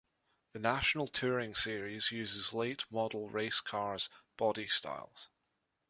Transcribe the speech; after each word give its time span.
The 0.53 0.57
national 0.59 1.07
touring 1.07 1.53
series 1.53 2.09
uses 2.09 2.53
late 2.55 2.85
model 2.89 3.29
racecars 3.29 4.09
body 4.35 4.67
styles. 4.67 5.27